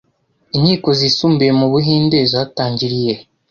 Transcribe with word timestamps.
Inkiko 0.55 0.89
Zisumbuye 0.99 1.51
mu 1.59 1.67
Buhinde 1.73 2.17
zatangiriye 2.33 3.13
he 3.19 3.23